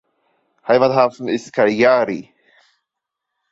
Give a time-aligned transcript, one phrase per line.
[0.63, 2.33] Heimathafen ist Cagliari.